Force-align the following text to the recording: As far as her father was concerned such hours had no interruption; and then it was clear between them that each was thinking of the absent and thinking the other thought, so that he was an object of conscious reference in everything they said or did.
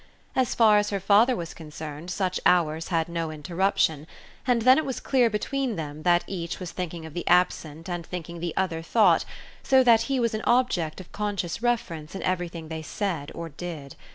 As 0.35 0.55
far 0.55 0.79
as 0.79 0.89
her 0.89 0.99
father 0.99 1.35
was 1.35 1.53
concerned 1.53 2.09
such 2.09 2.39
hours 2.43 2.87
had 2.87 3.07
no 3.07 3.29
interruption; 3.29 4.07
and 4.47 4.63
then 4.63 4.79
it 4.79 4.83
was 4.83 4.99
clear 4.99 5.29
between 5.29 5.75
them 5.75 6.01
that 6.01 6.23
each 6.25 6.59
was 6.59 6.71
thinking 6.71 7.05
of 7.05 7.13
the 7.13 7.27
absent 7.27 7.87
and 7.87 8.03
thinking 8.03 8.39
the 8.39 8.57
other 8.57 8.81
thought, 8.81 9.25
so 9.61 9.83
that 9.83 10.01
he 10.09 10.19
was 10.19 10.33
an 10.33 10.41
object 10.45 10.99
of 10.99 11.11
conscious 11.11 11.61
reference 11.61 12.15
in 12.15 12.23
everything 12.23 12.67
they 12.67 12.81
said 12.81 13.31
or 13.35 13.49
did. 13.49 13.95